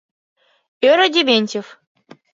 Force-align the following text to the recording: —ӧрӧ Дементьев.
—ӧрӧ 0.89 1.07
Дементьев. 1.13 1.67